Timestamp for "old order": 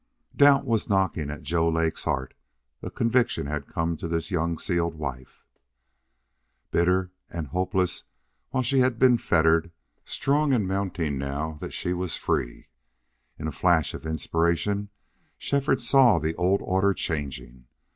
16.33-16.95